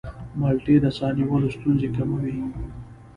مالټې 0.39 0.75
د 0.83 0.85
ساه 0.97 1.11
نیولو 1.17 1.47
ستونزې 1.55 1.87
کموي. 1.95 2.35